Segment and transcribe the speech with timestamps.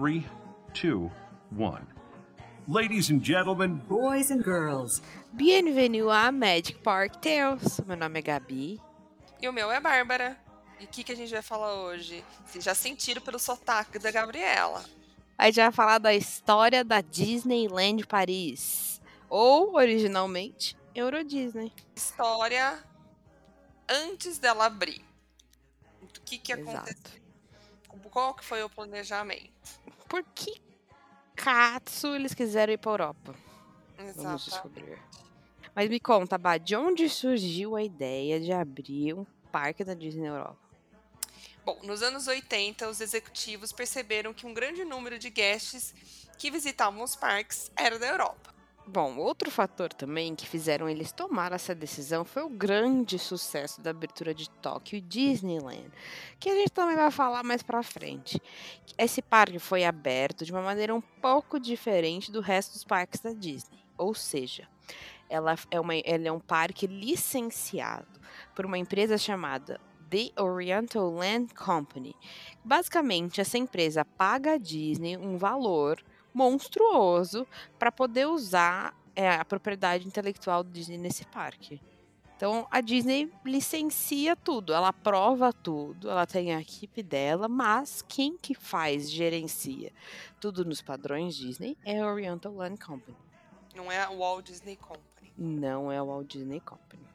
[0.00, 0.26] Three,
[0.72, 1.10] two,
[1.54, 1.86] one.
[2.66, 5.02] Ladies and gentlemen, Boys and girls,
[5.34, 7.78] Bienvenue a Magic Park Tales.
[7.86, 8.80] Meu nome é Gabi.
[9.42, 10.38] E o meu é Bárbara.
[10.80, 12.24] E o que, que a gente vai falar hoje?
[12.46, 14.82] Vocês já sentiram pelo sotaque da Gabriela.
[15.36, 19.02] A gente vai falar da história da Disneyland Paris.
[19.28, 21.74] Ou, originalmente, Euro Disney.
[21.94, 22.82] História
[23.86, 25.04] antes dela abrir.
[26.00, 26.84] O que, que aconteceu?
[26.84, 27.20] Exato.
[28.10, 29.50] Qual que foi o planejamento?
[30.10, 30.60] Por que
[31.36, 33.32] Katsu eles quiseram ir pra Europa?
[34.16, 34.98] Vamos descobrir.
[35.72, 40.26] Mas me conta, Bá, de onde surgiu a ideia de abrir um parque da Disney
[40.26, 40.58] Europa?
[41.64, 45.94] Bom, nos anos 80, os executivos perceberam que um grande número de guests
[46.36, 48.52] que visitavam os parques era da Europa.
[48.92, 53.90] Bom, outro fator também que fizeram eles tomar essa decisão foi o grande sucesso da
[53.90, 55.92] abertura de Tóquio e Disneyland,
[56.40, 58.42] que a gente também vai falar mais pra frente.
[58.98, 63.32] Esse parque foi aberto de uma maneira um pouco diferente do resto dos parques da
[63.32, 64.66] Disney, ou seja,
[65.28, 68.20] ela é, uma, ele é um parque licenciado
[68.56, 72.16] por uma empresa chamada The Oriental Land Company.
[72.64, 77.46] Basicamente, essa empresa paga a Disney um valor monstruoso
[77.78, 81.80] para poder usar é, a propriedade intelectual do Disney nesse parque.
[82.36, 88.38] Então a Disney licencia tudo, ela aprova tudo, ela tem a equipe dela, mas quem
[88.38, 89.92] que faz, gerencia
[90.40, 93.16] tudo nos padrões Disney é a Oriental Land Company.
[93.74, 95.32] Não é a Walt Disney Company.
[95.36, 97.06] Não é o Walt Disney Company.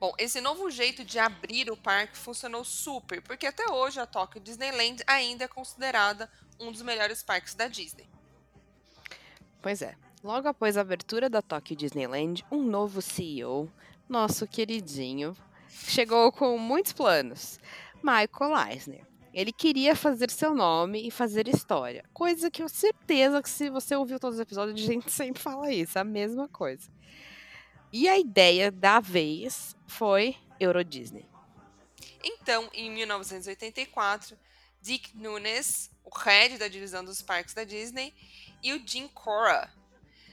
[0.00, 4.40] Bom, esse novo jeito de abrir o parque funcionou super, porque até hoje a Tokyo
[4.40, 8.06] Disneyland ainda é considerada um dos melhores parques da Disney.
[9.66, 9.96] Pois é.
[10.22, 13.68] Logo após a abertura da Tokyo Disneyland, um novo CEO,
[14.08, 15.36] nosso queridinho,
[15.68, 17.58] chegou com muitos planos.
[17.96, 19.04] Michael Eisner.
[19.34, 22.04] Ele queria fazer seu nome e fazer história.
[22.14, 25.72] Coisa que eu certeza que se você ouviu todos os episódios, a gente sempre fala
[25.72, 26.88] isso, a mesma coisa.
[27.92, 31.26] E a ideia da vez foi Euro Disney.
[32.22, 34.38] Então, em 1984,
[34.80, 38.14] Dick Nunes, o head da divisão dos parques da Disney,
[38.62, 39.68] e o Jim Cora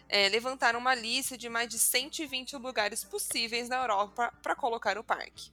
[0.07, 5.03] eh, levantaram uma lista de mais de 120 lugares possíveis na Europa para colocar o
[5.03, 5.51] parque.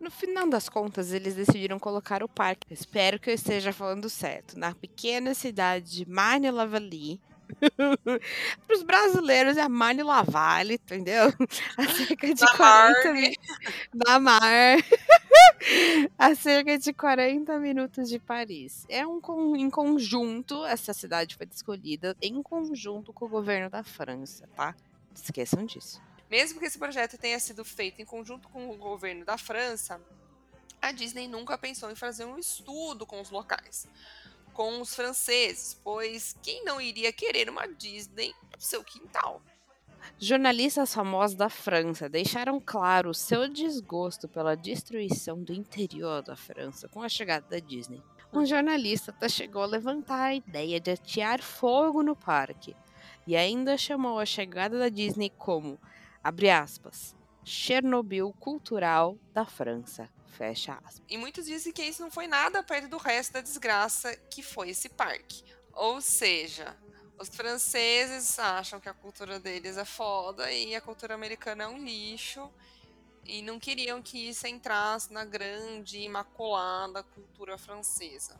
[0.00, 2.66] No final das contas, eles decidiram colocar o parque.
[2.70, 4.58] Espero que eu esteja falando certo.
[4.58, 7.20] Na pequena cidade de Manila Valley.
[8.66, 11.26] Para os brasileiros é Manila Valley, entendeu?
[11.78, 13.20] A cerca de Da 40 Marne.
[13.20, 13.36] mi-
[13.94, 14.42] da mar.
[16.18, 18.84] a cerca de 40 minutos de Paris.
[18.88, 19.20] É um
[19.56, 24.74] em conjunto, essa cidade foi escolhida em conjunto com o governo da França, tá?
[25.14, 26.00] Esqueçam disso.
[26.30, 30.00] Mesmo que esse projeto tenha sido feito em conjunto com o governo da França,
[30.80, 33.86] a Disney nunca pensou em fazer um estudo com os locais,
[34.52, 39.40] com os franceses, pois quem não iria querer uma Disney no seu quintal?
[40.18, 47.02] Jornalistas famosos da França deixaram claro seu desgosto pela destruição do interior da França com
[47.02, 48.02] a chegada da Disney.
[48.32, 52.74] Um jornalista até chegou a levantar a ideia de atear fogo no parque
[53.26, 55.78] e ainda chamou a chegada da Disney como,
[56.22, 60.08] abre aspas, Chernobyl cultural da França.
[60.26, 61.02] Fecha aspas.
[61.08, 64.70] E muitos dizem que isso não foi nada perto do resto da desgraça que foi
[64.70, 65.44] esse parque.
[65.72, 66.76] Ou seja,
[67.18, 71.82] os franceses acham que a cultura deles é foda e a cultura americana é um
[71.84, 72.50] lixo.
[73.26, 78.38] E não queriam que isso entrasse na grande, imaculada cultura francesa.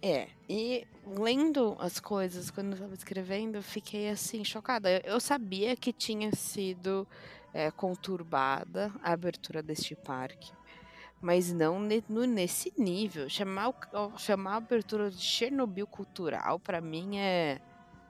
[0.00, 4.90] É, e lendo as coisas quando eu estava escrevendo, eu fiquei assim, chocada.
[5.04, 7.06] Eu- sabia que tinha sido
[7.54, 10.52] é, conturbada a abertura deste parque,
[11.24, 13.28] mas não ne- no- nesse nível.
[13.30, 17.60] Chamar, o- chamar a abertura de Chernobyl cultural, pra mim, é.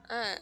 [0.09, 0.41] É,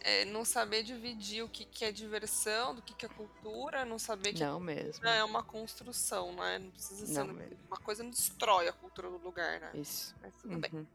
[0.00, 3.98] é não saber dividir o que, que é diversão, do que, que é cultura, não
[3.98, 5.06] saber que Não mesmo.
[5.06, 6.58] é uma construção, né?
[6.58, 7.12] Não precisa ser.
[7.22, 7.36] Não.
[7.68, 9.70] Uma coisa não destrói a cultura do lugar, né?
[9.74, 10.14] Isso.
[10.22, 10.70] Mas tudo bem.
[10.72, 10.86] Uhum.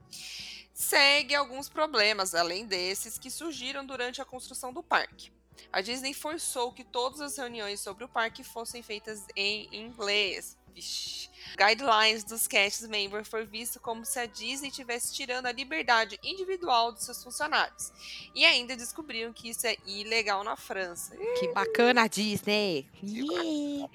[0.73, 5.31] segue alguns problemas, além desses, que surgiram durante a construção do parque.
[5.71, 10.57] A Disney forçou que todas as reuniões sobre o parque fossem feitas em inglês.
[10.75, 11.29] Vixe.
[11.57, 16.91] Guidelines dos cast members foi visto como se a Disney estivesse tirando a liberdade individual
[16.91, 17.93] dos seus funcionários.
[18.35, 21.15] E ainda descobriram que isso é ilegal na França.
[21.39, 22.89] Que bacana, Disney!
[23.01, 23.89] Yeah!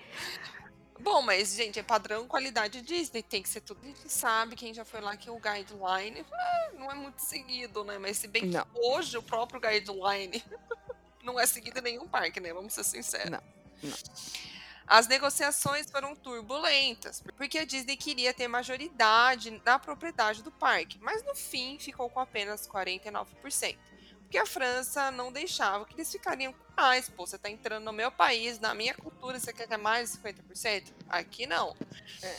[0.98, 3.80] Bom, mas, gente, é padrão qualidade Disney, tem que ser tudo.
[3.82, 7.84] A gente sabe, quem já foi lá, que o guideline ah, não é muito seguido,
[7.84, 7.98] né?
[7.98, 8.66] Mas se bem que Não.
[8.74, 10.42] hoje o próprio guideline
[11.22, 12.52] não é seguido em nenhum parque, né?
[12.52, 13.30] Vamos ser sinceros.
[13.30, 13.42] Não,
[13.82, 13.92] não.
[14.90, 21.22] As negociações foram turbulentas, porque a Disney queria ter majoridade na propriedade do parque, mas
[21.22, 23.78] no fim ficou com apenas 49%.
[24.22, 27.08] Porque a França não deixava que eles ficariam com mais.
[27.08, 30.19] Pô, você tá entrando no meu país, na minha cultura, você quer ter mais de
[30.19, 30.92] 50%?
[31.08, 31.76] Aqui não.
[32.20, 32.38] É,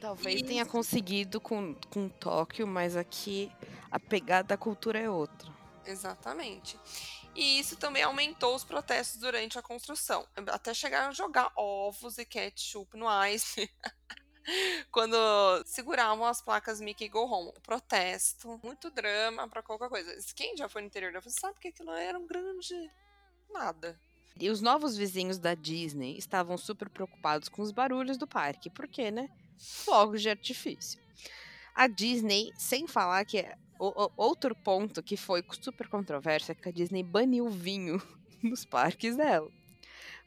[0.00, 0.44] talvez e...
[0.44, 3.48] tenha conseguido com, com Tóquio, mas aqui
[3.92, 5.52] a pegada da cultura é outra.
[5.86, 6.76] Exatamente.
[7.34, 10.26] E isso também aumentou os protestos durante a construção.
[10.48, 13.70] Até chegaram a jogar ovos e ketchup no ice.
[14.90, 15.16] quando
[15.64, 17.52] seguravam as placas Mickey Go Home.
[17.62, 20.16] Protesto, muito drama para qualquer coisa.
[20.34, 22.74] Quem já foi no interior da França sabe que aquilo era um grande
[23.50, 23.98] nada.
[24.38, 29.10] E os novos vizinhos da Disney estavam super preocupados com os barulhos do parque, porque,
[29.10, 29.28] né?
[29.58, 31.00] Fogos de artifício.
[31.74, 36.54] A Disney, sem falar que é o, o, outro ponto que foi super controverso é
[36.54, 38.00] que a Disney baniu vinho
[38.40, 39.50] nos parques dela.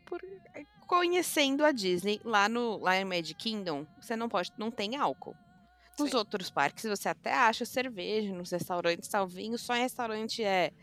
[0.05, 0.19] Por,
[0.53, 4.97] é, conhecendo a Disney, lá no lá em Magic Kingdom, você não pode, não tem
[4.97, 5.35] álcool.
[5.97, 6.17] Nos Sim.
[6.17, 10.73] outros parques você até acha cerveja, nos restaurantes tá o vinho, só em restaurante é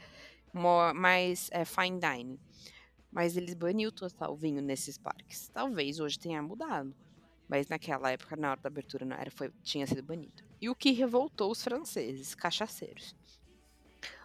[0.55, 2.41] more, mais é, fine dining.
[3.11, 5.51] Mas eles baniu total o vinho nesses parques.
[5.53, 6.95] Talvez hoje tenha mudado.
[7.53, 10.75] Mas naquela época, na hora da abertura, não era, foi, tinha sido banido e o
[10.75, 13.15] que revoltou os franceses, cachaceiros.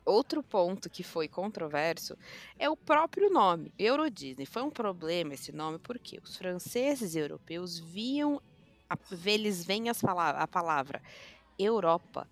[0.06, 2.18] Outro ponto que foi controverso
[2.58, 4.46] é o próprio nome, Euro Disney.
[4.46, 8.42] Foi um problema esse nome porque os franceses e europeus viam,
[9.26, 11.02] eles veem as palavra, a palavra
[11.60, 12.30] Europa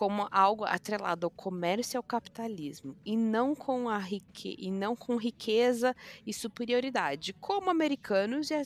[0.00, 4.96] como algo atrelado ao comércio e ao capitalismo, e não com a rique e não
[4.96, 5.94] com riqueza
[6.26, 7.34] e superioridade.
[7.34, 8.62] Como americanos, e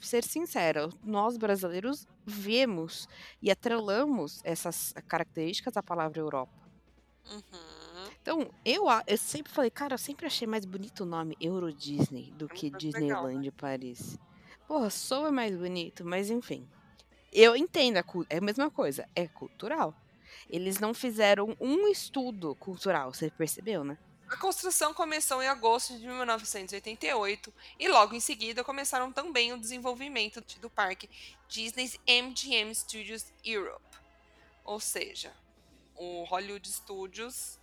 [0.00, 3.06] ser sincero, nós brasileiros vemos
[3.42, 6.54] e atrelamos essas características à palavra Europa.
[7.30, 8.08] Uhum.
[8.22, 12.32] Então, eu, eu sempre falei, cara, eu sempre achei mais bonito o nome Euro Disney
[12.32, 13.50] do que Disneyland legal, né?
[13.58, 14.18] Paris.
[14.66, 16.66] Porra, soa mais bonito, mas enfim.
[17.30, 17.98] Eu entendo,
[18.30, 19.94] é a mesma coisa, é cultural.
[20.48, 23.98] Eles não fizeram um estudo cultural, você percebeu, né?
[24.28, 30.42] A construção começou em agosto de 1988 e logo em seguida começaram também o desenvolvimento
[30.60, 31.08] do parque
[31.48, 33.82] Disney's MGM Studios Europe,
[34.64, 35.32] ou seja,
[35.96, 37.58] o Hollywood Studios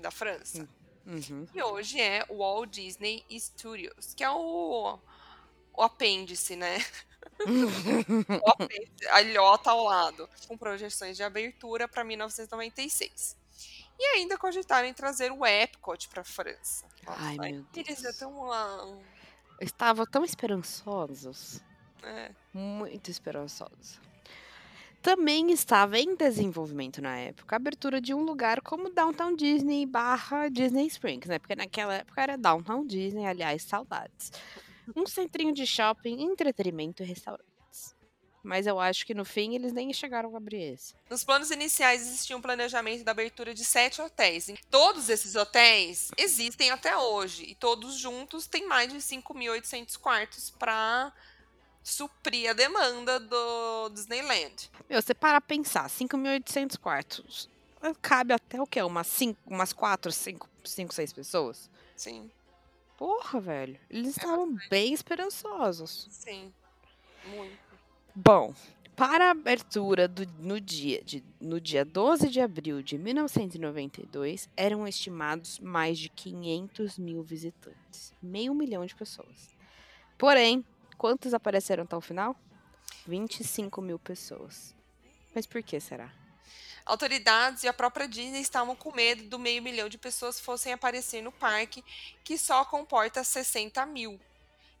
[0.00, 0.66] da França.
[1.06, 1.46] Uhum.
[1.54, 4.98] E hoje é o Walt Disney Studios, que é o,
[5.74, 6.78] o apêndice, né?
[9.10, 13.36] a ilhota ao lado, com projeções de abertura para 1996.
[13.98, 16.86] E ainda cogitaram em trazer o Epcot para a França.
[17.04, 17.88] Nossa, Ai, meu Deus.
[17.88, 18.96] Eles estão lá.
[19.60, 21.60] Estavam tão esperançosos.
[22.02, 22.30] É.
[22.52, 24.00] Muito esperançosos.
[25.02, 30.48] Também estava em desenvolvimento na época a abertura de um lugar como Downtown Disney barra
[30.48, 31.38] Disney Springs, né?
[31.38, 34.32] Porque naquela época era Downtown Disney, aliás, saudades
[34.96, 37.48] um centrinho de shopping, entretenimento e restaurantes.
[38.42, 40.94] Mas eu acho que no fim eles nem chegaram a abrir esse.
[41.10, 44.50] Nos planos iniciais existia um planejamento da abertura de sete hotéis.
[44.70, 47.44] Todos esses hotéis existem até hoje.
[47.44, 51.12] E todos juntos têm mais de 5.800 quartos para
[51.82, 54.70] suprir a demanda do Disneyland.
[54.88, 57.50] Meu, você para pensar, 5.800 quartos.
[58.00, 58.82] Cabe até o quê?
[58.82, 61.70] Umas 5, umas 4, 5, 5, 6 pessoas?
[61.96, 62.30] Sim.
[62.98, 63.78] Porra, velho.
[63.88, 64.70] Eles é estavam bastante.
[64.70, 66.08] bem esperançosos.
[66.10, 66.52] Sim.
[67.28, 67.56] Muito.
[68.12, 68.52] Bom,
[68.96, 74.88] para a abertura do, no, dia de, no dia 12 de abril de 1992, eram
[74.88, 78.12] estimados mais de 500 mil visitantes.
[78.20, 79.56] Meio milhão de pessoas.
[80.18, 80.64] Porém,
[80.96, 82.34] quantos apareceram até o final?
[83.06, 84.74] 25 mil pessoas.
[85.32, 86.12] Mas por que será?
[86.88, 91.20] Autoridades e a própria Disney estavam com medo do meio milhão de pessoas fossem aparecer
[91.20, 91.84] no parque,
[92.24, 94.18] que só comporta 60 mil.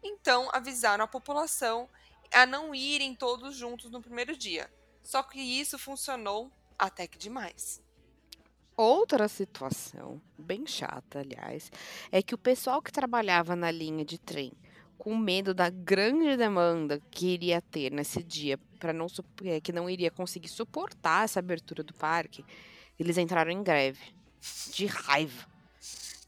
[0.02, 1.86] Então avisaram a população
[2.32, 4.72] a não irem todos juntos no primeiro dia.
[5.02, 7.78] Só que isso funcionou até que demais.
[8.74, 11.70] Outra situação, bem chata, aliás,
[12.10, 14.50] é que o pessoal que trabalhava na linha de trem
[14.98, 19.06] com medo da grande demanda que iria ter nesse dia, para não
[19.44, 22.44] é, que não iria conseguir suportar essa abertura do parque,
[22.98, 24.12] eles entraram em greve
[24.72, 25.46] de raiva.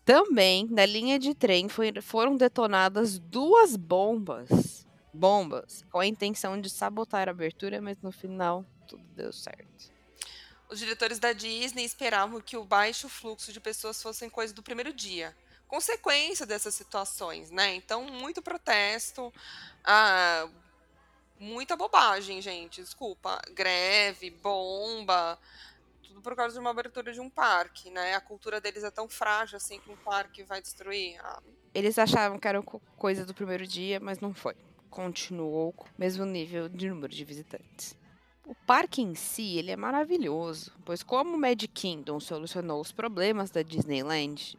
[0.05, 6.71] Também na linha de trem foi, foram detonadas duas bombas, bombas, com a intenção de
[6.71, 9.93] sabotar a abertura, mas no final tudo deu certo.
[10.71, 14.93] Os diretores da Disney esperavam que o baixo fluxo de pessoas fosse coisa do primeiro
[14.93, 15.35] dia
[15.71, 17.77] consequência dessas situações, né?
[17.77, 19.33] Então, muito protesto,
[19.85, 20.49] ah,
[21.39, 22.83] muita bobagem, gente.
[22.83, 23.41] Desculpa.
[23.55, 25.39] Greve, bomba,
[26.03, 28.17] tudo por causa de uma abertura de um parque, né?
[28.17, 31.21] A cultura deles é tão frágil assim que um parque vai destruir.
[31.21, 31.41] Ah.
[31.73, 32.61] Eles achavam que era
[32.97, 34.57] coisa do primeiro dia, mas não foi.
[34.91, 37.97] continuou com o mesmo nível de número de visitantes.
[38.45, 43.53] O parque em si ele é maravilhoso, pois como o Magic Kingdom solucionou os problemas
[43.53, 44.59] da Disneyland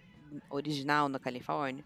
[0.50, 1.86] original na Califórnia,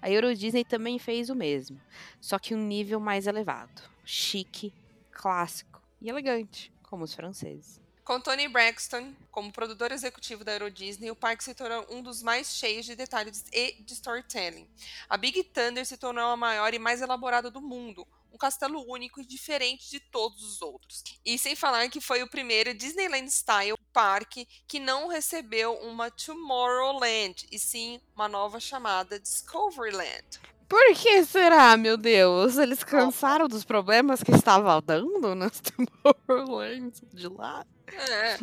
[0.00, 1.80] a Euro Disney também fez o mesmo,
[2.20, 4.72] só que um nível mais elevado, chique,
[5.10, 7.80] clássico e elegante, como os franceses.
[8.04, 12.20] Com Tony Braxton como produtor executivo da Euro Disney, o parque se tornou um dos
[12.20, 14.68] mais cheios de detalhes e de storytelling.
[15.08, 19.20] A Big Thunder se tornou a maior e mais elaborada do mundo, um castelo único
[19.20, 21.04] e diferente de todos os outros.
[21.24, 27.46] E sem falar que foi o primeiro Disneyland Style parque que não recebeu uma Tomorrowland,
[27.50, 30.40] e sim uma nova chamada Discoveryland.
[30.68, 32.56] Por que será, meu Deus?
[32.56, 37.66] Eles cansaram dos problemas que estavam dando nas Tomorrowland de lá?
[37.88, 38.38] É.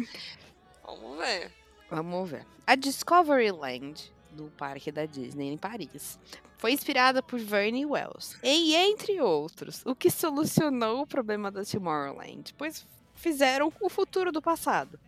[0.83, 1.51] Vamos ver.
[1.89, 2.45] Vamos ver.
[2.67, 6.19] A Discoveryland do parque da Disney em Paris
[6.59, 12.53] foi inspirada por Verne Wells, e entre outros, o que solucionou o problema da Tomorrowland,
[12.55, 14.99] pois fizeram o futuro do passado.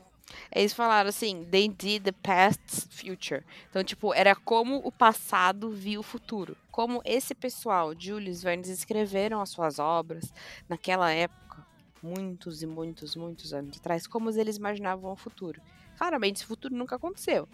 [0.53, 3.43] Eles falaram assim, they did the past's future.
[3.69, 6.57] Então, tipo, era como o passado viu o futuro.
[6.71, 10.33] Como esse pessoal, Julius Verne, escreveram as suas obras
[10.67, 11.65] naquela época,
[12.01, 15.61] muitos e muitos, muitos anos atrás, como eles imaginavam o futuro.
[15.97, 17.47] Claramente, esse futuro nunca aconteceu.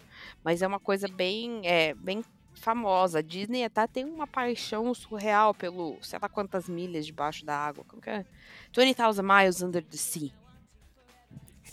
[0.43, 2.23] Mas é uma coisa bem, é, bem
[2.57, 3.19] famosa.
[3.19, 7.83] A Disney até tem uma paixão surreal pelo, sei lá quantas milhas debaixo da água.
[7.87, 8.25] Como que é?
[8.73, 10.31] 20,000 miles under the sea.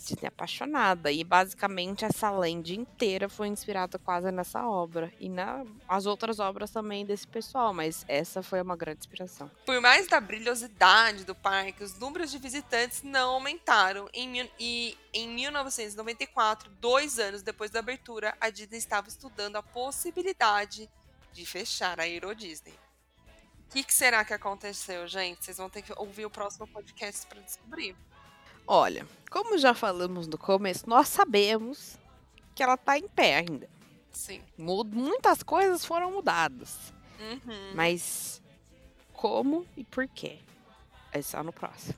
[0.05, 1.11] Disney apaixonada.
[1.11, 5.11] E basicamente essa land inteira foi inspirada quase nessa obra.
[5.19, 9.49] E na, as outras obras também desse pessoal, mas essa foi uma grande inspiração.
[9.65, 14.07] Por mais da brilhosidade do parque, os números de visitantes não aumentaram.
[14.13, 20.89] Em, e em 1994, dois anos depois da abertura, a Disney estava estudando a possibilidade
[21.33, 22.73] de fechar a Euro Disney.
[23.67, 25.43] O que, que será que aconteceu, gente?
[25.43, 27.95] Vocês vão ter que ouvir o próximo podcast para descobrir.
[28.67, 31.97] Olha, como já falamos no começo, nós sabemos
[32.55, 33.69] que ela tá em pé ainda.
[34.11, 34.41] Sim.
[34.57, 36.93] Muitas coisas foram mudadas.
[37.19, 37.73] Uhum.
[37.75, 38.41] Mas
[39.13, 40.39] como e por quê?
[41.11, 41.95] É só no próximo.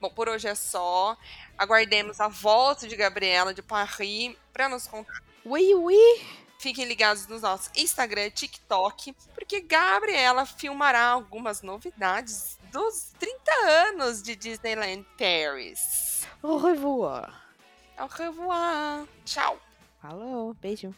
[0.00, 1.16] Bom, por hoje é só.
[1.56, 5.22] Aguardemos a volta de Gabriela de Paris para nos contar.
[5.44, 5.96] Ui, ui!
[6.58, 13.50] Fiquem ligados no nosso Instagram e TikTok, porque Gabriela filmará algumas novidades dos 30
[13.88, 16.26] anos de Disneyland Paris.
[16.42, 17.32] Au revoir.
[17.98, 19.06] Au revoir.
[19.24, 19.58] Tchau.
[20.02, 20.94] Falou, beijo.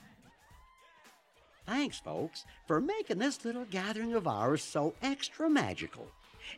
[1.66, 6.06] Thanks, folks, for making this little gathering of ours so extra magical.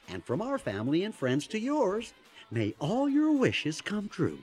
[0.08, 2.12] And from our family and friends to yours,
[2.50, 4.38] may all your wishes come true.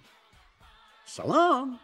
[1.05, 1.79] So long.